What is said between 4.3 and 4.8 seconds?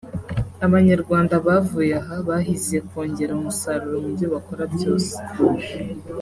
bakora